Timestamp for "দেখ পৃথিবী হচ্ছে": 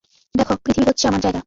0.35-1.05